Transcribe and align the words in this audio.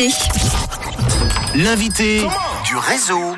invité. 0.00 0.14
L'invité 1.56 2.20
du 2.64 2.76
réseau. 2.76 3.34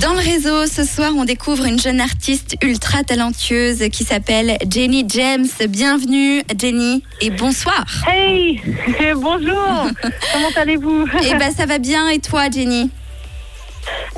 Dans 0.00 0.12
le 0.12 0.18
réseau, 0.18 0.66
ce 0.66 0.84
soir, 0.84 1.12
on 1.16 1.24
découvre 1.24 1.64
une 1.64 1.78
jeune 1.78 2.00
artiste 2.00 2.56
ultra 2.62 3.02
talentueuse 3.02 3.88
qui 3.90 4.04
s'appelle 4.04 4.56
Jenny 4.68 5.04
James. 5.08 5.46
Bienvenue, 5.68 6.42
Jenny, 6.58 7.02
et 7.20 7.30
bonsoir. 7.30 7.84
Hey, 8.06 8.60
bonjour. 9.16 9.88
Comment 10.32 10.48
allez-vous? 10.56 11.06
Eh 11.24 11.34
ben, 11.34 11.52
ça 11.54 11.66
va 11.66 11.78
bien. 11.78 12.08
Et 12.08 12.18
toi, 12.18 12.50
Jenny? 12.50 12.90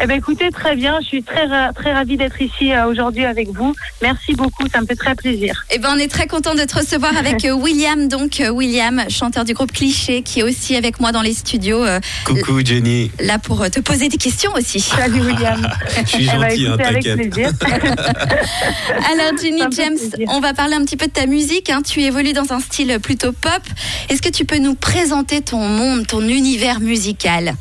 Eh 0.01 0.07
ben, 0.07 0.17
écoutez, 0.19 0.51
très 0.51 0.75
bien. 0.75 0.99
Je 1.03 1.07
suis 1.07 1.23
très 1.23 1.47
très 1.75 1.93
ravie 1.93 2.17
d'être 2.17 2.41
ici 2.41 2.73
euh, 2.73 2.87
aujourd'hui 2.87 3.25
avec 3.25 3.49
vous. 3.51 3.75
Merci 4.01 4.35
beaucoup. 4.35 4.65
Ça 4.73 4.81
me 4.81 4.87
fait 4.87 4.95
très 4.97 5.15
plaisir. 5.15 5.65
Eh 5.71 5.79
ben, 5.79 5.91
on 5.95 5.99
est 5.99 6.09
très 6.11 6.27
content 6.27 6.55
de 6.55 6.65
te 6.65 6.77
recevoir 6.79 7.17
avec 7.17 7.45
euh, 7.45 7.53
William, 7.53 8.09
donc 8.09 8.41
euh, 8.41 8.49
William, 8.51 9.03
chanteur 9.11 9.45
du 9.45 9.53
groupe 9.55 9.71
Cliché, 9.73 10.23
qui 10.23 10.41
est 10.41 10.43
aussi 10.43 10.77
avec 10.77 10.99
moi 11.01 11.13
dans 11.13 11.23
les 11.23 11.35
studios, 11.35 11.85
Coucou 12.25 12.65
Jenny, 12.65 13.11
là 13.21 13.39
pour 13.39 13.69
te 13.71 13.81
poser 13.81 14.09
des 14.09 14.17
questions 14.17 14.53
aussi. 14.55 14.81
Salut 14.81 15.21
William. 15.21 15.69
je 16.05 16.09
suis 16.09 16.25
Eh 16.33 16.39
ben, 16.39 16.49
gentil, 16.51 16.67
hein, 16.67 16.75
écoutez, 16.79 16.85
avec 16.85 17.05
t'inquiète. 17.05 17.31
plaisir. 17.31 17.53
Alors 19.13 19.39
Jenny 19.41 19.63
James, 19.77 19.97
plaisir. 19.99 20.27
on 20.29 20.41
va 20.41 20.55
parler 20.55 20.75
un 20.75 20.85
petit 20.85 20.97
peu 20.97 21.07
de 21.07 21.13
ta 21.13 21.27
musique. 21.27 21.69
hein. 21.71 21.83
Tu 21.83 22.01
évolues 22.03 22.33
dans 22.33 22.53
un 22.53 22.61
style 22.61 22.99
plutôt 23.03 23.33
pop. 23.33 23.63
Est-ce 24.09 24.23
que 24.23 24.31
tu 24.31 24.45
peux 24.45 24.59
nous 24.59 24.75
présenter 24.75 25.41
ton 25.43 25.67
monde, 25.69 26.07
ton 26.07 26.23
univers 26.27 26.81
musical? 26.81 27.55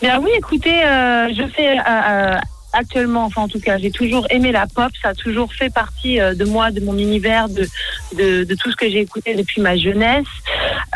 Bien 0.00 0.20
oui, 0.20 0.30
écoutez, 0.36 0.84
euh, 0.84 1.28
je 1.34 1.42
fais 1.48 1.76
euh, 1.76 1.82
euh, 1.82 2.36
actuellement, 2.72 3.24
enfin 3.24 3.42
en 3.42 3.48
tout 3.48 3.58
cas, 3.58 3.78
j'ai 3.78 3.90
toujours 3.90 4.26
aimé 4.30 4.52
la 4.52 4.66
pop. 4.68 4.92
Ça 5.02 5.08
a 5.08 5.14
toujours 5.14 5.52
fait 5.52 5.72
partie 5.72 6.20
euh, 6.20 6.34
de 6.34 6.44
moi, 6.44 6.70
de 6.70 6.80
mon 6.80 6.96
univers, 6.96 7.48
de, 7.48 7.66
de, 8.16 8.44
de 8.44 8.54
tout 8.54 8.70
ce 8.70 8.76
que 8.76 8.88
j'ai 8.88 9.00
écouté 9.00 9.34
depuis 9.34 9.60
ma 9.60 9.76
jeunesse, 9.76 10.26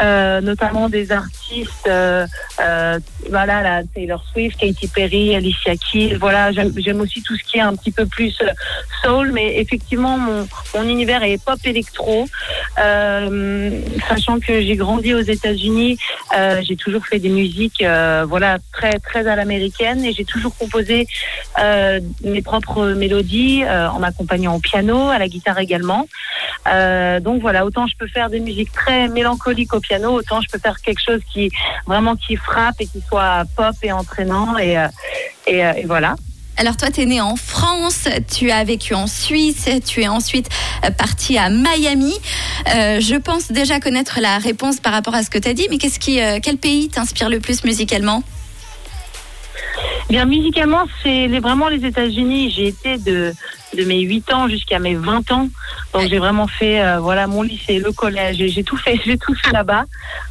euh, 0.03 0.41
notamment 0.41 0.89
des 0.89 1.13
artistes, 1.13 1.87
euh, 1.87 2.27
euh, 2.61 2.99
voilà, 3.31 3.83
Taylor 3.95 4.25
Swift, 4.33 4.59
Katy 4.59 4.89
Perry, 4.89 5.37
Alicia 5.37 5.75
Keys. 5.77 6.15
Voilà, 6.15 6.51
j'aime 6.53 7.01
aussi 7.01 7.23
tout 7.23 7.37
ce 7.37 7.45
qui 7.45 7.59
est 7.59 7.63
un 7.63 7.77
petit 7.77 7.93
peu 7.93 8.07
plus 8.07 8.37
soul, 9.05 9.31
mais 9.33 9.61
effectivement, 9.61 10.19
mon, 10.19 10.49
mon 10.75 10.83
univers 10.89 11.23
est 11.23 11.43
pop 11.43 11.59
électro. 11.65 12.27
Sachant 12.77 14.41
que 14.41 14.61
j'ai 14.61 14.77
grandi 14.77 15.15
aux 15.15 15.21
États-Unis, 15.21 15.99
j'ai 16.63 16.77
toujours 16.77 17.07
fait 17.07 17.19
des 17.19 17.29
musiques, 17.29 17.85
voilà, 18.27 18.59
très 18.73 18.99
très 18.99 19.27
à 19.29 19.37
l'américaine, 19.37 20.05
et 20.05 20.13
j'ai 20.13 20.25
toujours 20.25 20.57
composé 20.57 21.07
mes 22.25 22.43
propres 22.43 22.89
mélodies 22.89 23.65
en 23.67 24.01
m'accompagnant 24.01 24.57
au 24.57 24.61
piano, 24.61 25.11
à 25.11 25.19
la 25.19 25.29
guitare 25.29 25.59
également. 25.59 26.09
Euh, 26.69 27.21
donc 27.21 27.41
voilà, 27.41 27.65
autant 27.65 27.87
je 27.87 27.97
peux 27.97 28.07
faire 28.07 28.31
des 28.31 28.41
musiques 28.41 28.73
très 28.73 29.09
mélancoliques 29.09 29.75
au 29.75 29.81
piano, 29.81 30.13
autant 30.13 30.41
je 30.41 30.49
peux 30.49 30.59
faire 30.59 30.81
quelque 30.81 31.01
chose 31.05 31.21
qui 31.33 31.51
vraiment 31.87 32.15
qui 32.15 32.37
frappe 32.37 32.77
et 32.81 32.87
qui 32.87 33.03
soit 33.09 33.45
pop 33.57 33.75
et 33.83 33.91
entraînant 33.91 34.57
et 34.59 34.79
euh, 34.79 34.87
et, 35.47 35.65
euh, 35.65 35.73
et 35.77 35.87
voilà. 35.87 36.15
Alors 36.59 36.77
toi, 36.77 36.91
tu 36.91 37.01
es 37.01 37.07
né 37.07 37.21
en 37.21 37.35
France, 37.35 38.07
tu 38.31 38.51
as 38.51 38.63
vécu 38.63 38.95
en 38.95 39.07
Suisse, 39.07 39.69
tu 39.87 40.03
es 40.03 40.09
ensuite 40.09 40.49
euh, 40.85 40.91
parti 40.91 41.39
à 41.39 41.49
Miami. 41.49 42.13
Euh, 42.75 43.01
je 43.01 43.17
pense 43.17 43.51
déjà 43.51 43.81
connaître 43.81 44.21
la 44.21 44.39
réponse 44.39 44.79
par 44.79 44.93
rapport 44.93 45.15
à 45.15 45.23
ce 45.23 45.31
que 45.31 45.39
tu 45.39 45.49
as 45.49 45.55
dit, 45.55 45.67
mais 45.71 45.79
qu'est-ce 45.79 45.99
qui, 45.99 46.21
quel 46.43 46.59
pays 46.59 46.89
t'inspire 46.91 47.31
le 47.31 47.41
plus 47.41 47.65
musicalement? 47.65 48.23
Bien 50.09 50.25
musicalement, 50.27 50.85
c'est 51.03 51.29
vraiment 51.39 51.69
les 51.69 51.85
États-Unis. 51.85 52.51
J'ai 52.51 52.69
été 52.69 52.99
de 52.99 53.33
de 53.75 53.85
mes 53.85 54.01
8 54.01 54.33
ans 54.35 54.49
jusqu'à 54.49 54.79
mes 54.79 54.95
20 54.95 55.31
ans. 55.33 55.49
Donc 55.95 56.09
j'ai 56.09 56.19
vraiment 56.19 56.47
fait 56.47 56.83
euh, 56.83 57.01
voilà 57.01 57.27
mon 57.27 57.43
lycée, 57.43 57.79
le 57.79 57.91
collège, 57.93 58.37
j'ai 58.37 58.65
tout 58.65 58.77
fait, 58.77 59.01
j'ai 59.07 59.17
tout 59.17 59.35
fait 59.35 59.53
là-bas. 59.53 59.85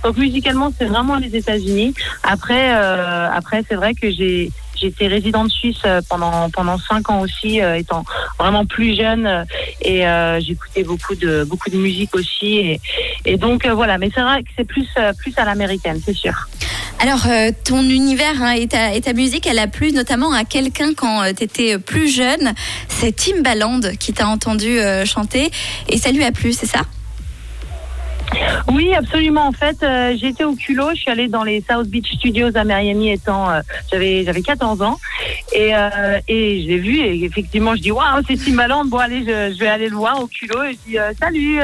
Donc 0.03 0.17
musicalement, 0.17 0.71
c'est 0.77 0.85
vraiment 0.85 1.15
les 1.15 1.35
États-Unis. 1.35 1.93
Après 2.23 2.75
euh, 2.75 3.29
après 3.31 3.63
c'est 3.67 3.75
vrai 3.75 3.93
que 3.93 4.11
j'ai 4.11 4.51
J'étais 4.81 5.05
résidente 5.07 5.51
suisse 5.51 5.81
euh, 5.85 6.01
pendant 6.09 6.49
pendant 6.49 6.79
cinq 6.79 7.09
ans 7.11 7.19
aussi, 7.21 7.61
euh, 7.61 7.75
étant 7.75 8.03
vraiment 8.39 8.65
plus 8.65 8.95
jeune 8.95 9.45
et 9.79 10.07
euh, 10.07 10.39
j'écoutais 10.39 10.83
beaucoup 10.83 11.13
de 11.13 11.43
beaucoup 11.43 11.69
de 11.69 11.77
musique 11.77 12.15
aussi 12.15 12.57
et, 12.57 12.81
et 13.25 13.37
donc 13.37 13.65
euh, 13.65 13.75
voilà. 13.75 13.99
Mais 13.99 14.09
c'est 14.13 14.23
vrai 14.23 14.41
que 14.41 14.49
c'est 14.57 14.63
plus 14.65 14.87
plus 15.19 15.33
à 15.37 15.45
l'américaine, 15.45 16.01
c'est 16.03 16.15
sûr. 16.15 16.33
Alors, 17.01 17.25
euh, 17.27 17.49
ton 17.65 17.81
univers 17.81 18.43
hein, 18.43 18.51
et, 18.51 18.67
ta, 18.67 19.13
musique, 19.13 19.47
elle 19.47 19.57
a 19.57 19.65
plu 19.65 19.91
notamment 19.91 20.31
à 20.33 20.43
quelqu'un 20.43 20.93
quand 20.95 21.23
tu 21.35 21.43
étais 21.43 21.79
plus 21.79 22.07
jeune. 22.07 22.53
C'est 22.89 23.15
Timbaland 23.15 23.81
qui 23.99 24.13
t'a 24.13 24.27
entendu 24.27 24.79
euh, 24.79 25.03
chanter 25.03 25.49
et 25.89 25.97
ça 25.97 26.11
lui 26.11 26.23
a 26.23 26.31
plu, 26.31 26.53
c'est 26.53 26.67
ça? 26.67 26.81
Oui, 28.71 28.93
absolument. 28.93 29.47
En 29.47 29.51
fait, 29.51 29.83
euh, 29.83 30.15
été 30.21 30.43
au 30.43 30.55
culot. 30.55 30.89
Je 30.91 31.01
suis 31.01 31.11
allée 31.11 31.27
dans 31.27 31.43
les 31.43 31.63
South 31.67 31.87
Beach 31.87 32.13
Studios 32.13 32.55
à 32.55 32.63
Miami 32.63 33.11
étant 33.11 33.49
euh, 33.49 33.61
j'avais 33.91 34.23
j'avais 34.23 34.41
14 34.41 34.81
ans 34.81 34.99
et 35.53 35.75
euh, 35.75 36.19
je 36.29 36.77
vu 36.77 36.99
et 36.99 37.23
effectivement 37.25 37.75
je 37.75 37.81
dis 37.81 37.91
waouh 37.91 38.21
c'est 38.27 38.37
Timbaland. 38.37 38.85
Bon 38.85 38.97
allez 38.97 39.21
je, 39.21 39.53
je 39.53 39.59
vais 39.59 39.67
aller 39.67 39.89
le 39.89 39.95
voir 39.95 40.21
au 40.21 40.27
culot 40.27 40.63
et 40.63 40.73
je 40.73 40.89
dis 40.91 40.97
euh, 40.97 41.11
salut. 41.19 41.59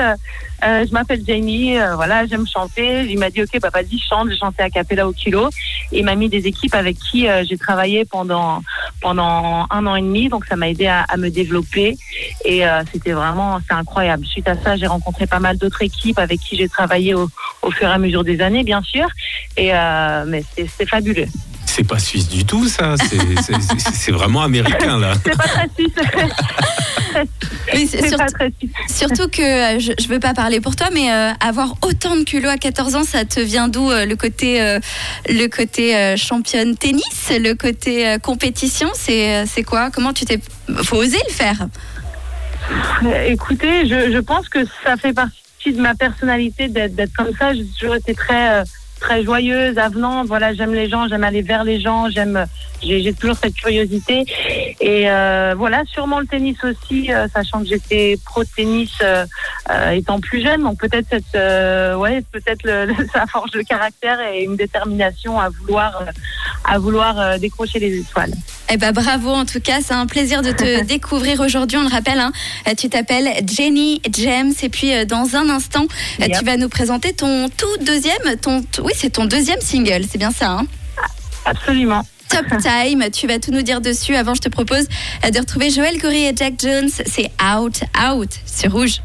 Euh, 0.63 0.85
je 0.87 0.91
m'appelle 0.91 1.21
Jamie, 1.25 1.77
euh, 1.77 1.95
voilà, 1.95 2.25
j'aime 2.25 2.47
chanter. 2.47 3.05
Il 3.09 3.19
m'a 3.19 3.29
dit 3.29 3.43
ok, 3.43 3.59
bah 3.61 3.69
vas-y 3.73 3.99
chante. 3.99 4.29
J'ai 4.29 4.37
chanté 4.37 4.63
à 4.63 4.69
cappella 4.69 5.07
au 5.07 5.13
culot. 5.13 5.49
Et 5.91 5.99
il 5.99 6.05
m'a 6.05 6.15
mis 6.15 6.29
des 6.29 6.47
équipes 6.47 6.73
avec 6.73 6.97
qui 6.97 7.27
euh, 7.27 7.43
j'ai 7.47 7.57
travaillé 7.57 8.05
pendant 8.05 8.63
pendant 9.01 9.67
un 9.69 9.85
an 9.85 9.95
et 9.95 10.01
demi, 10.01 10.29
donc 10.29 10.45
ça 10.45 10.55
m'a 10.55 10.69
aidé 10.69 10.87
à, 10.87 11.01
à 11.01 11.17
me 11.17 11.29
développer. 11.29 11.97
Et 12.45 12.63
c'était 12.91 13.11
vraiment 13.11 13.59
c'est 13.67 13.75
incroyable. 13.75 14.25
Suite 14.25 14.47
à 14.47 14.55
ça, 14.57 14.75
j'ai 14.75 14.87
rencontré 14.87 15.27
pas 15.27 15.39
mal 15.39 15.57
d'autres 15.57 15.81
équipes 15.81 16.19
avec 16.19 16.39
qui 16.39 16.57
j'ai 16.57 16.67
travaillé 16.67 17.13
au, 17.13 17.29
au 17.61 17.71
fur 17.71 17.87
et 17.87 17.91
à 17.91 17.97
mesure 17.97 18.23
des 18.23 18.41
années, 18.41 18.63
bien 18.63 18.81
sûr. 18.81 19.07
Et 19.55 19.71
mais 20.25 20.43
c'est 20.55 20.87
fabuleux. 20.87 21.27
C'est 21.65 21.83
pas 21.83 21.99
suisse 21.99 22.27
du 22.27 22.43
tout 22.43 22.67
ça, 22.67 22.95
c'est 23.93 24.11
vraiment 24.11 24.41
américain 24.41 24.97
là. 24.97 25.13
C'est 25.23 25.35
pas 25.37 25.43
très 25.43 25.69
suisse. 25.75 25.93
C'est 27.73 27.87
surtout- 28.07 28.17
pas 28.17 28.25
très 28.27 28.51
suisse. 28.57 28.71
Surtout 28.89 29.27
que 29.29 29.41
euh, 29.41 29.79
je, 29.79 29.91
je 30.01 30.07
veux 30.07 30.19
pas 30.19 30.33
parler 30.33 30.59
pour 30.61 30.75
toi, 30.75 30.87
mais 30.93 31.11
euh, 31.11 31.31
avoir 31.39 31.75
autant 31.81 32.15
de 32.15 32.23
culot 32.23 32.49
à 32.49 32.57
14 32.57 32.95
ans, 32.95 33.03
ça 33.03 33.25
te 33.25 33.39
vient 33.39 33.67
d'où 33.67 33.89
euh, 33.91 34.05
le 34.05 34.15
côté, 34.15 34.61
euh, 34.61 34.79
le 35.27 35.47
côté 35.47 36.15
championne 36.17 36.75
tennis, 36.75 37.29
le 37.31 37.53
côté 37.53 38.17
compétition, 38.23 38.89
c'est 38.93 39.45
c'est 39.45 39.63
quoi? 39.63 39.89
Comment 39.91 40.13
tu 40.13 40.25
t'es 40.25 40.39
Faut 40.83 40.97
oser 40.97 41.19
le 41.27 41.33
faire? 41.33 41.67
Écoutez, 43.27 43.87
je, 43.87 44.11
je 44.11 44.17
pense 44.19 44.49
que 44.49 44.59
ça 44.83 44.97
fait 44.97 45.13
partie 45.13 45.31
de 45.73 45.81
ma 45.81 45.95
personnalité 45.95 46.67
d'être 46.67 47.13
comme 47.15 47.31
ça. 47.37 47.53
J'ai 47.53 47.65
toujours 47.79 47.95
été 47.95 48.13
très 48.13 48.63
très 48.99 49.23
joyeuse, 49.23 49.77
avenante. 49.77 50.27
Voilà, 50.27 50.53
j'aime 50.53 50.73
les 50.73 50.89
gens, 50.89 51.07
j'aime 51.07 51.23
aller 51.23 51.41
vers 51.41 51.63
les 51.63 51.79
gens, 51.79 52.09
j'aime. 52.09 52.45
J'ai 52.81 53.13
toujours 53.13 53.35
cette 53.41 53.55
curiosité. 53.55 54.25
Et 54.79 55.09
euh, 55.09 55.55
voilà, 55.57 55.83
sûrement 55.91 56.19
le 56.19 56.27
tennis 56.27 56.57
aussi, 56.63 57.11
euh, 57.11 57.27
sachant 57.33 57.61
que 57.61 57.67
j'étais 57.67 58.17
pro 58.25 58.43
tennis 58.43 58.91
euh, 59.01 59.25
étant 59.91 60.19
plus 60.19 60.43
jeune. 60.43 60.63
Donc 60.63 60.79
peut-être 60.79 61.07
cette, 61.09 61.97
ouais, 61.97 62.23
peut-être 62.31 62.67
ça 63.11 63.25
forge 63.27 63.51
le 63.53 63.63
caractère 63.67 64.19
et 64.21 64.43
une 64.43 64.55
détermination 64.55 65.39
à 65.39 65.49
vouloir 65.49 66.03
à 66.63 66.79
vouloir 66.79 67.39
décrocher 67.39 67.79
les 67.79 67.97
étoiles. 67.99 68.33
Eh 68.69 68.77
ben 68.77 68.91
bravo 68.91 69.29
en 69.29 69.45
tout 69.45 69.61
cas, 69.61 69.79
c'est 69.81 69.93
un 69.93 70.05
plaisir 70.05 70.41
de 70.41 70.51
te 70.51 70.83
découvrir 70.85 71.39
aujourd'hui. 71.39 71.77
On 71.77 71.83
le 71.83 71.89
rappelle, 71.89 72.19
hein, 72.19 72.31
tu 72.77 72.89
t'appelles 72.89 73.29
Jenny 73.47 74.01
James 74.11 74.51
et 74.61 74.69
puis 74.69 75.05
dans 75.05 75.35
un 75.35 75.49
instant, 75.49 75.87
Yep. 76.19 76.39
tu 76.39 76.45
vas 76.45 76.57
nous 76.57 76.69
présenter 76.69 77.13
ton 77.13 77.47
tout 77.49 77.83
deuxième, 77.85 78.37
ton 78.41 78.63
oui 78.83 78.91
c'est 78.95 79.11
ton 79.11 79.25
deuxième 79.25 79.61
single, 79.61 80.03
c'est 80.09 80.17
bien 80.17 80.31
ça. 80.31 80.51
Hein? 80.51 80.65
Absolument. 81.45 82.03
Top 82.29 82.45
Time, 82.61 83.09
tu 83.11 83.27
vas 83.27 83.39
tout 83.39 83.51
nous 83.51 83.61
dire 83.61 83.81
dessus. 83.81 84.15
Avant, 84.15 84.33
je 84.33 84.41
te 84.41 84.49
propose 84.49 84.87
euh, 85.25 85.31
de 85.31 85.39
retrouver 85.39 85.69
Joël 85.69 85.99
Corey 86.01 86.29
et 86.29 86.35
Jack 86.35 86.55
Jones. 86.59 86.89
C'est 86.89 87.31
Out, 87.41 87.81
Out 87.97 88.31
sur 88.45 88.71
Rouge. 88.71 89.01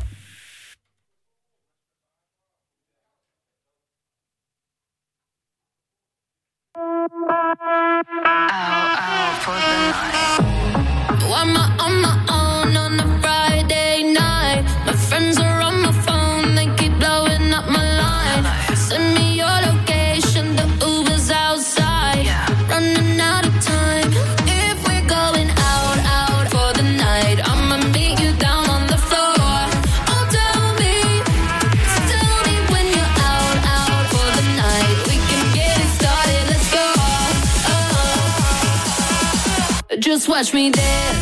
Watch 40.33 40.55
me 40.55 40.71
dance. 40.71 41.22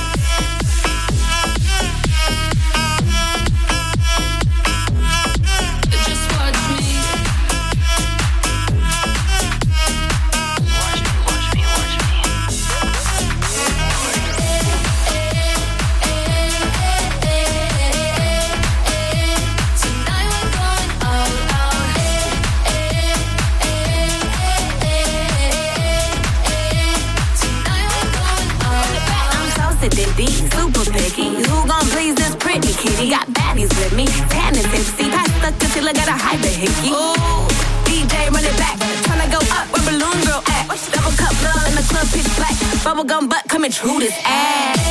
bubblegum 42.91 43.29
butt 43.29 43.47
coming 43.47 43.71
through 43.71 43.99
this 43.99 44.17
ass. 44.25 44.90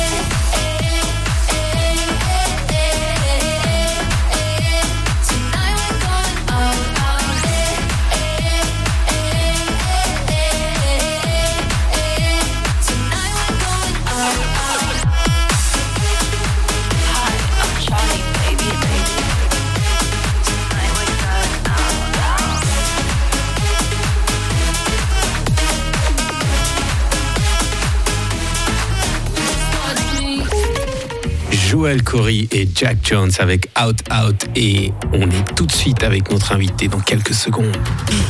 Joël 31.81 32.03
Corey 32.03 32.47
et 32.51 32.69
Jack 32.75 32.97
Jones 33.01 33.31
avec 33.39 33.67
Out 33.83 34.01
Out 34.11 34.45
et 34.55 34.93
on 35.13 35.23
est 35.31 35.55
tout 35.55 35.65
de 35.65 35.71
suite 35.71 36.03
avec 36.03 36.29
notre 36.29 36.51
invité 36.51 36.87
dans 36.87 36.99
quelques 36.99 37.33
secondes. 37.33 37.75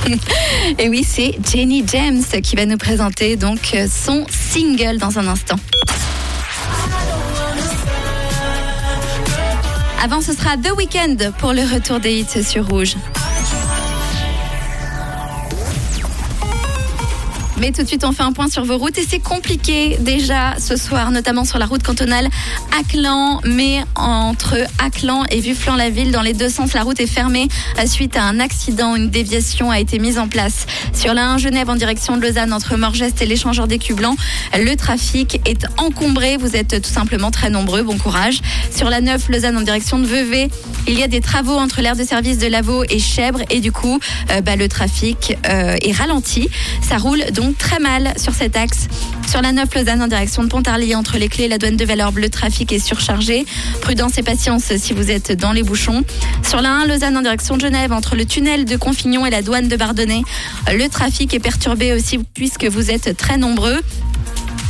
Et 0.80 0.88
oui, 0.88 1.03
c'est 1.06 1.38
Jenny 1.51 1.83
James 1.86 2.24
qui 2.42 2.56
va 2.56 2.65
nous 2.65 2.77
présenter 2.77 3.36
donc 3.36 3.75
son 3.89 4.25
single 4.30 5.00
dans 5.00 5.19
un 5.19 5.27
instant. 5.27 5.57
Avant, 10.01 10.21
ce 10.21 10.31
sera 10.31 10.56
The 10.56 10.71
Weeknd 10.77 11.18
pour 11.38 11.51
le 11.51 11.63
retour 11.63 12.00
des 12.00 12.21
hits 12.21 12.44
sur 12.45 12.65
Rouge. 12.69 12.95
Mais 17.61 17.71
tout 17.71 17.83
de 17.83 17.87
suite, 17.87 18.03
on 18.03 18.11
fait 18.11 18.23
un 18.23 18.33
point 18.33 18.49
sur 18.49 18.65
vos 18.65 18.79
routes 18.79 18.97
et 18.97 19.05
c'est 19.07 19.19
compliqué 19.19 19.95
déjà 19.99 20.55
ce 20.57 20.75
soir, 20.75 21.11
notamment 21.11 21.45
sur 21.45 21.59
la 21.59 21.67
route 21.67 21.83
cantonale 21.83 22.27
Aclan. 22.79 23.39
Mais 23.45 23.83
entre 23.95 24.57
Aclan 24.83 25.25
et 25.29 25.39
Vuflan-la-Ville, 25.41 26.11
dans 26.11 26.23
les 26.23 26.33
deux 26.33 26.49
sens, 26.49 26.73
la 26.73 26.81
route 26.81 26.99
est 26.99 27.05
fermée 27.05 27.49
euh, 27.77 27.85
suite 27.85 28.17
à 28.17 28.23
un 28.23 28.39
accident. 28.39 28.95
Une 28.95 29.11
déviation 29.11 29.69
a 29.69 29.79
été 29.79 29.99
mise 29.99 30.17
en 30.17 30.27
place. 30.27 30.65
Sur 30.91 31.13
la 31.13 31.29
1 31.33 31.37
Genève 31.37 31.69
en 31.69 31.75
direction 31.75 32.17
de 32.17 32.23
Lausanne, 32.23 32.51
entre 32.51 32.77
Morgest 32.77 33.21
et 33.21 33.27
l'échangeur 33.27 33.67
d'écus 33.67 33.95
blancs, 33.95 34.17
le 34.57 34.73
trafic 34.73 35.39
est 35.47 35.67
encombré. 35.77 36.37
Vous 36.37 36.55
êtes 36.55 36.81
tout 36.81 36.89
simplement 36.89 37.29
très 37.29 37.51
nombreux. 37.51 37.83
Bon 37.83 37.99
courage. 37.99 38.41
Sur 38.75 38.89
la 38.89 39.01
9 39.01 39.29
Lausanne 39.29 39.57
en 39.57 39.61
direction 39.61 39.99
de 39.99 40.07
Vevey, 40.07 40.49
il 40.87 40.97
y 40.97 41.03
a 41.03 41.07
des 41.07 41.21
travaux 41.21 41.57
entre 41.57 41.81
l'aire 41.81 41.95
de 41.95 42.03
service 42.03 42.39
de 42.39 42.47
Lavaux 42.47 42.85
et 42.85 42.97
Chèvre 42.97 43.41
et 43.51 43.59
du 43.59 43.71
coup, 43.71 43.99
euh, 44.31 44.41
bah, 44.41 44.55
le 44.55 44.67
trafic 44.67 45.37
euh, 45.47 45.75
est 45.79 45.91
ralenti. 45.91 46.49
Ça 46.81 46.97
roule 46.97 47.23
donc 47.31 47.50
très 47.53 47.80
mal 47.80 48.13
sur 48.18 48.33
cet 48.33 48.56
axe. 48.56 48.88
Sur 49.30 49.42
la 49.42 49.51
9 49.51 49.74
Lausanne 49.75 50.01
en 50.01 50.07
direction 50.07 50.44
de 50.44 50.50
Pontarlier, 50.50 50.95
entre 50.95 51.18
les 51.18 51.30
clés 51.30 51.48
la 51.48 51.57
douane 51.57 51.77
de 51.77 51.86
Valorbe, 51.86 52.18
le 52.18 52.30
trafic 52.30 52.71
est 52.71 52.80
surchargé. 52.80 53.45
Prudence 53.81 54.18
et 54.18 54.24
patience 54.24 54.75
si 54.77 54.94
vous 54.94 55.09
êtes 55.09 55.31
dans 55.31 55.51
les 55.51 55.63
bouchons. 55.63 56.03
Sur 56.48 56.62
la 56.62 56.71
1 56.71 56.86
Lausanne 56.88 57.18
en 57.18 57.21
direction 57.21 57.56
de 57.56 57.62
Genève, 57.62 57.92
entre 57.94 58.15
le 58.15 58.25
tunnel 58.25 58.65
de 58.65 58.75
Confignon 58.75 59.25
et 59.25 59.30
la 59.30 59.42
douane 59.42 59.68
de 59.68 59.75
Bardonnay, 59.75 60.24
le 60.71 60.88
trafic 60.89 61.33
est 61.33 61.39
perturbé 61.39 61.94
aussi 61.94 62.19
puisque 62.33 62.65
vous 62.65 62.92
êtes 62.92 63.15
très 63.18 63.38
nombreux 63.38 63.80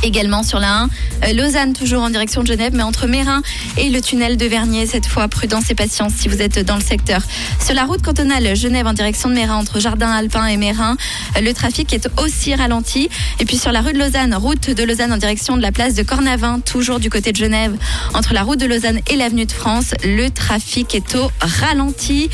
également 0.02 0.42
sur 0.42 0.58
la 0.58 0.82
1. 0.82 0.88
Euh, 1.24 1.32
Lausanne, 1.34 1.72
toujours 1.72 2.02
en 2.02 2.10
direction 2.10 2.42
de 2.42 2.46
Genève, 2.46 2.72
mais 2.74 2.82
entre 2.82 3.06
Mérin 3.06 3.42
et 3.76 3.90
le 3.90 4.00
tunnel 4.00 4.36
de 4.36 4.46
Vernier, 4.46 4.86
cette 4.86 5.06
fois, 5.06 5.28
prudence 5.28 5.70
et 5.70 5.74
patience 5.74 6.12
si 6.16 6.28
vous 6.28 6.42
êtes 6.42 6.58
dans 6.58 6.76
le 6.76 6.82
secteur. 6.82 7.22
Sur 7.64 7.74
la 7.74 7.84
route 7.84 8.02
cantonale 8.02 8.56
Genève 8.56 8.86
en 8.86 8.92
direction 8.92 9.28
de 9.28 9.34
Mérin, 9.34 9.56
entre 9.56 9.80
Jardin 9.80 10.10
Alpin 10.10 10.46
et 10.46 10.56
Mérin, 10.56 10.96
euh, 11.36 11.40
le 11.40 11.52
trafic 11.54 11.92
est 11.92 12.08
aussi 12.22 12.54
ralenti. 12.54 13.08
Et 13.40 13.44
puis 13.44 13.56
sur 13.56 13.72
la 13.72 13.80
rue 13.80 13.92
de 13.92 13.98
Lausanne, 13.98 14.34
route 14.34 14.70
de 14.70 14.82
Lausanne 14.82 15.12
en 15.12 15.16
direction 15.16 15.56
de 15.56 15.62
la 15.62 15.72
place 15.72 15.94
de 15.94 16.02
Cornavin, 16.02 16.60
toujours 16.60 17.00
du 17.00 17.10
côté 17.10 17.32
de 17.32 17.36
Genève, 17.36 17.76
entre 18.14 18.34
la 18.34 18.42
route 18.42 18.58
de 18.58 18.66
Lausanne 18.66 19.00
et 19.10 19.16
l'avenue 19.16 19.46
de 19.46 19.52
France, 19.52 19.94
le 20.04 20.28
trafic 20.30 20.94
est 20.94 21.14
au 21.14 21.30
ralenti. 21.40 22.28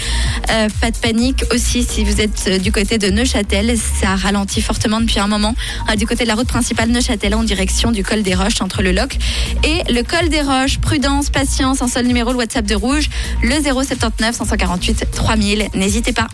Euh, 0.50 0.69
pas 0.81 0.91
de 0.91 0.97
panique 0.97 1.44
aussi 1.53 1.85
si 1.85 2.05
vous 2.05 2.21
êtes 2.21 2.62
du 2.62 2.73
côté 2.73 2.99
de 2.99 3.09
Neuchâtel, 3.11 3.76
ça 3.79 4.17
ralentit 4.17 4.62
fortement 4.62 5.00
depuis 5.00 5.21
un 5.21 5.26
moment. 5.26 5.54
Du 5.97 6.07
côté 6.07 6.25
de 6.25 6.28
la 6.28 6.35
route 6.35 6.49
principale 6.49 6.90
Neuchâtel, 6.90 7.35
on 7.35 7.42
direction 7.59 7.91
du 7.91 8.05
col 8.05 8.23
des 8.23 8.37
Roches 8.37 8.61
entre 8.61 8.83
le 8.83 8.93
Loc 8.93 9.17
et 9.65 9.83
le 9.93 10.03
col 10.05 10.29
des 10.29 10.43
Roches. 10.43 10.79
Prudence, 10.79 11.29
patience, 11.29 11.83
un 11.83 11.88
seul 11.88 12.07
numéro, 12.07 12.31
le 12.31 12.38
WhatsApp 12.38 12.65
de 12.65 12.77
Rouge, 12.77 13.09
le 13.43 13.61
079 13.61 14.37
548 14.37 15.07
3000. 15.11 15.69
N'hésitez 15.75 16.12
pas. 16.12 16.29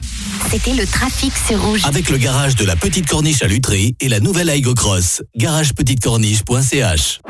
C'était 0.51 0.75
le 0.75 0.87
trafic, 0.87 1.33
c'est 1.49 1.55
rouge. 1.57 1.81
Avec 1.85 2.11
le 2.11 2.19
garage 2.19 2.57
de 2.57 2.67
la 2.67 2.77
Petite 2.77 3.09
Corniche 3.09 3.43
à 3.43 3.47
Lutry 3.47 3.97
et 4.01 4.11
la 4.11 4.21
nouvelle 4.21 4.51
Aigo 4.51 4.75
Cross. 4.75 5.23
garagepetitecorniche.ch 5.35 7.21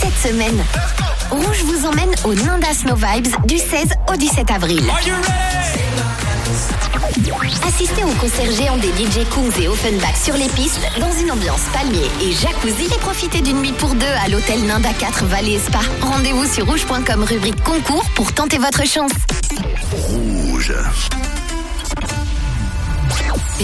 Cette 0.00 0.32
semaine, 0.32 0.64
Rouge 1.30 1.62
vous 1.66 1.84
emmène 1.86 2.14
au 2.24 2.32
Nindas 2.32 2.84
No 2.86 2.94
Vibes 2.96 3.28
du 3.46 3.58
16 3.58 3.68
au 4.10 4.16
17 4.16 4.50
avril. 4.52 4.82
Assistez 7.66 8.04
au 8.04 8.12
concert 8.20 8.50
géant 8.50 8.76
des 8.76 8.88
DJ 8.88 9.26
Kungs 9.28 9.60
et 9.60 9.68
Offenbach 9.68 10.16
sur 10.22 10.34
les 10.34 10.48
pistes 10.48 10.80
dans 11.00 11.12
une 11.12 11.30
ambiance 11.30 11.62
palmier 11.72 12.10
et 12.20 12.32
jacuzzi 12.32 12.86
et 12.86 12.98
profitez 12.98 13.40
d'une 13.40 13.60
nuit 13.60 13.72
pour 13.72 13.94
deux 13.94 14.06
à 14.24 14.28
l'hôtel 14.28 14.60
Ninda 14.60 14.92
4 14.98 15.24
Vallée 15.24 15.58
Spa. 15.58 15.80
Rendez-vous 16.02 16.46
sur 16.46 16.66
rouge.com 16.66 17.24
rubrique 17.24 17.62
concours 17.62 18.04
pour 18.14 18.32
tenter 18.32 18.58
votre 18.58 18.86
chance. 18.86 19.12
Rouge. 19.92 20.74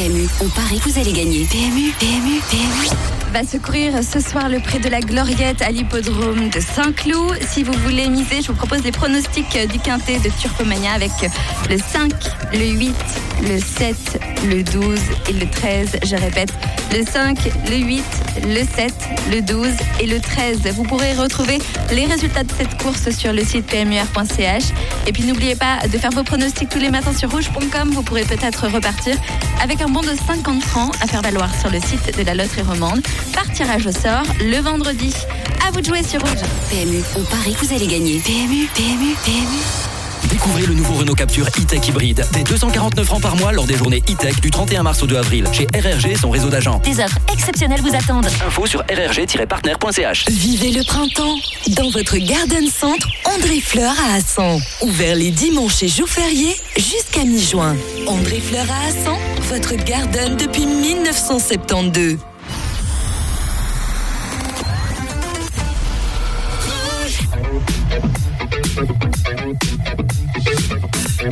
PMU, 0.00 0.26
on 0.40 0.48
parie 0.48 0.80
que 0.80 0.88
vous 0.88 0.98
allez 0.98 1.12
gagner. 1.12 1.44
PMU, 1.44 1.92
PMU, 1.98 2.40
PMU. 2.50 2.88
va 3.34 3.44
secourir 3.44 3.92
ce 4.02 4.18
soir 4.18 4.48
le 4.48 4.58
prix 4.58 4.78
de 4.78 4.88
la 4.88 5.00
Gloriette 5.00 5.60
à 5.60 5.70
l'hippodrome 5.70 6.48
de 6.48 6.58
Saint-Cloud. 6.58 7.38
Si 7.46 7.62
vous 7.62 7.74
voulez 7.84 8.08
miser, 8.08 8.40
je 8.40 8.46
vous 8.46 8.54
propose 8.54 8.80
des 8.80 8.92
pronostics 8.92 9.58
du 9.70 9.78
quintet 9.78 10.18
de 10.18 10.30
Turcomania 10.40 10.92
avec 10.92 11.10
le 11.68 11.76
5, 11.76 12.12
le 12.54 12.66
8, 12.66 12.94
le 13.42 13.58
7, 13.58 14.20
le 14.48 14.62
12 14.62 14.98
et 15.28 15.32
le 15.34 15.50
13. 15.50 15.98
Je 16.02 16.16
répète, 16.16 16.52
le 16.92 17.04
5, 17.04 17.38
le 17.68 17.76
8, 17.76 18.02
le 18.48 18.60
7, 18.64 18.94
le 19.30 19.42
12 19.42 19.68
et 20.00 20.06
le 20.06 20.18
13. 20.18 20.60
Vous 20.74 20.84
pourrez 20.84 21.12
retrouver 21.12 21.58
les 21.92 22.06
résultats 22.06 22.44
de 22.44 22.52
cette 22.56 22.82
course 22.82 23.10
sur 23.10 23.34
le 23.34 23.44
site 23.44 23.66
pmur.ch. 23.66 24.64
Et 25.06 25.12
puis 25.12 25.24
n'oubliez 25.24 25.56
pas 25.56 25.86
de 25.86 25.98
faire 25.98 26.10
vos 26.10 26.24
pronostics 26.24 26.70
tous 26.70 26.78
les 26.78 26.90
matins 26.90 27.12
sur 27.12 27.30
rouge.com. 27.30 27.90
Vous 27.90 28.02
pourrez 28.02 28.24
peut-être 28.24 28.66
repartir 28.66 29.16
avec 29.62 29.82
un 29.82 29.89
bon 29.92 30.00
de 30.02 30.14
50 30.14 30.62
francs 30.62 30.94
à 31.00 31.06
faire 31.06 31.22
valoir 31.22 31.48
sur 31.58 31.70
le 31.70 31.80
site 31.80 32.16
de 32.16 32.22
la 32.22 32.34
loterie 32.34 32.62
romande 32.62 33.00
par 33.32 33.50
tirage 33.52 33.86
au 33.86 33.92
sort 33.92 34.24
le 34.40 34.58
vendredi. 34.58 35.12
À 35.66 35.70
vous 35.72 35.80
de 35.80 35.86
jouer 35.86 36.02
sur 36.02 36.20
Rouge. 36.20 36.42
PMU, 36.70 37.02
on 37.16 37.24
parie 37.24 37.54
que 37.54 37.64
vous 37.64 37.74
allez 37.74 37.86
gagner. 37.86 38.20
PMU, 38.20 38.68
PMU, 38.74 39.14
PMU. 39.24 39.89
Découvrez 40.40 40.64
le 40.64 40.72
nouveau 40.72 40.94
Renault 40.94 41.14
Capture 41.14 41.46
e-Tech 41.48 41.86
hybride. 41.86 42.24
Des 42.32 42.42
249 42.44 43.06
francs 43.06 43.20
par 43.20 43.36
mois 43.36 43.52
lors 43.52 43.66
des 43.66 43.76
journées 43.76 44.02
e-Tech 44.08 44.40
du 44.40 44.50
31 44.50 44.84
mars 44.84 45.02
au 45.02 45.06
2 45.06 45.18
avril. 45.18 45.46
Chez 45.52 45.66
RRG 45.74 46.12
et 46.12 46.16
son 46.16 46.30
réseau 46.30 46.48
d'agents. 46.48 46.80
Des 46.82 46.98
offres 46.98 47.18
exceptionnelles 47.30 47.82
vous 47.82 47.94
attendent. 47.94 48.24
Info 48.24 48.64
sur 48.64 48.80
rrg-partner.ch. 48.80 50.24
Vivez 50.30 50.70
le 50.70 50.82
printemps 50.82 51.36
dans 51.76 51.90
votre 51.90 52.16
Garden 52.16 52.66
Centre 52.68 53.06
André 53.26 53.60
Fleur 53.60 53.92
à 54.08 54.14
Hassan. 54.14 54.58
Ouvert 54.80 55.14
les 55.14 55.30
dimanches 55.30 55.82
et 55.82 55.88
jours 55.88 56.08
fériés 56.08 56.56
jusqu'à 56.74 57.22
mi-juin. 57.24 57.76
André 58.06 58.40
Fleur 58.40 58.64
à 58.70 58.88
Hassan, 58.88 59.18
votre 59.50 59.74
garden 59.84 60.38
depuis 60.38 60.64
1972. 60.64 62.16
I 71.22 71.26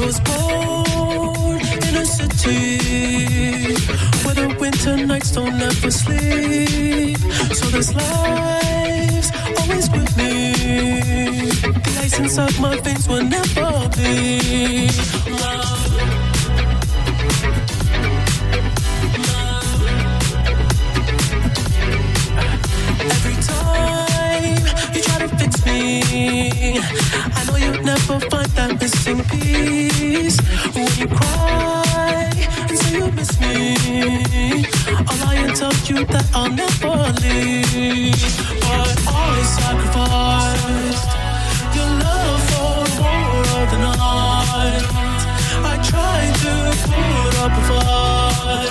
was 0.00 0.18
born 0.20 1.60
in 1.60 1.94
a 1.94 2.06
city 2.06 2.78
where 4.24 4.34
the 4.34 4.56
winter 4.58 4.96
nights 5.06 5.32
don't 5.32 5.60
ever 5.60 5.90
sleep. 5.90 7.18
So 7.52 7.66
this 7.66 7.94
life's 7.94 9.30
always 9.60 9.90
with 9.90 10.16
me. 10.16 10.52
The 11.84 11.98
ice 12.00 12.18
inside 12.18 12.58
my 12.58 12.80
veins 12.80 13.08
will 13.08 13.24
never 13.24 13.88
bleed. 13.90 15.63
Never 27.84 28.18
find 28.30 28.48
that 28.56 28.80
missing 28.80 29.22
piece. 29.24 30.38
When 30.74 30.88
you 30.98 31.06
cry 31.06 32.30
and 32.68 32.78
say 32.78 32.96
you 32.98 33.10
miss 33.12 33.38
me, 33.40 33.76
I'll 35.08 35.18
lie 35.24 35.36
and 35.44 35.54
tell 35.54 35.72
you 35.88 36.04
that 36.06 36.26
I'll 36.34 36.50
never 36.50 36.96
leave. 37.20 38.14
But 38.64 38.96
I 39.06 39.42
sacrificed 39.58 41.10
your 41.76 41.90
love 42.04 42.42
for 42.50 42.74
more 43.02 43.46
of 43.60 43.66
the 43.72 43.78
night. 43.84 44.84
I 45.70 45.74
tried 45.90 46.34
to 46.44 46.54
put 46.88 47.34
up 47.44 47.52
a 47.52 47.62
fight, 47.68 48.70